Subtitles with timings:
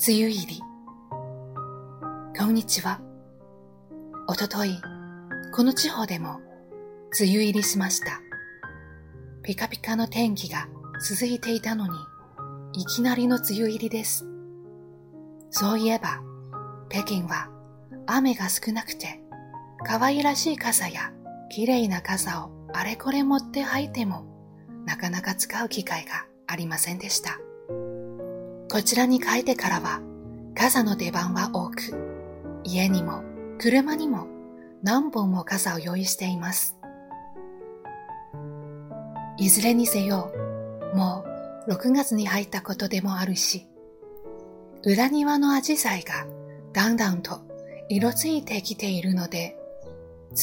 [0.00, 0.62] 梅雨入り。
[2.38, 3.00] こんにちは。
[4.28, 4.80] おととい、
[5.52, 6.40] この地方でも
[7.18, 8.20] 梅雨入りしました。
[9.42, 10.68] ピカピカの天気が
[11.02, 11.98] 続いていたのに、
[12.80, 14.24] いきなりの梅雨入りです。
[15.50, 16.20] そういえば、
[16.88, 17.50] 北京は
[18.06, 19.20] 雨が少なくて、
[19.84, 21.12] 可愛らしい傘や
[21.50, 24.24] 綺麗な傘をあれこれ持って履いても、
[24.86, 27.40] なかなか使う機会がありませんでした。
[28.70, 30.02] こちらに帰ってからは、
[30.54, 33.22] 傘の出番は多く、家にも
[33.58, 34.26] 車にも
[34.82, 36.76] 何本も傘を用意しています。
[39.38, 40.32] いずれにせよ、
[40.94, 41.24] も
[41.66, 43.66] う6月に入ったことでもあるし、
[44.84, 46.26] 裏庭のアジサイが
[46.74, 47.40] だんだんと
[47.88, 49.56] 色ついてきているので、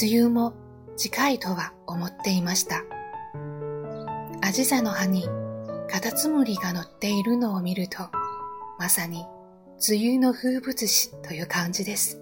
[0.02, 0.54] 梅雨も
[0.98, 2.84] 近いとは思っていました。
[4.42, 5.30] アジサイの葉に
[5.90, 7.98] カタツムリが乗っているのを見ると、
[8.80, 9.26] まさに
[9.88, 12.20] 梅雨の風物詩という感じです。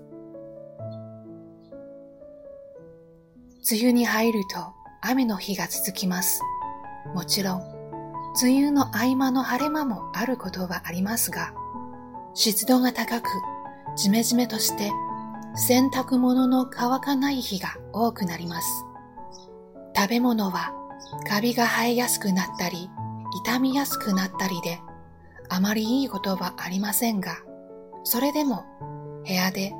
[3.71, 6.41] 梅雨に入ると雨の日が続きます。
[7.13, 7.61] もちろん、
[8.41, 11.53] 梅雨の合間の晴れ間もあることはありますが、
[12.33, 13.29] 湿度が高く、
[13.95, 14.91] じめじめとして
[15.55, 18.67] 洗濯物の乾かない日が多くなります。
[19.95, 20.73] 食べ物は
[21.27, 22.89] カビが生えやすくなったり、
[23.43, 24.79] 傷みやすくなったりで、
[25.49, 27.37] あまりいいことはありませんが、
[28.03, 28.65] それでも
[29.25, 29.73] 部屋で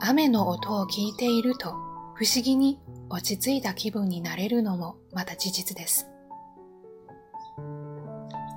[0.00, 1.70] 雨の音を聞いていると
[2.14, 6.08] 不思議に落ち着いた気分になれるのもまた事実です。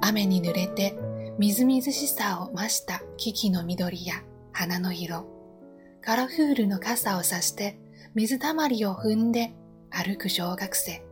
[0.01, 0.97] 雨に濡れて
[1.37, 4.15] みずみずしさを増した木々の緑や
[4.53, 5.25] 花の色、
[6.01, 7.79] カラフールの傘をさして
[8.13, 9.53] 水たまりを踏んで
[9.89, 11.03] 歩く小学生、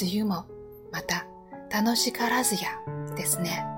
[0.00, 0.46] 梅雨も
[0.90, 1.26] また
[1.74, 2.70] 楽しからずや
[3.16, 3.73] ですね。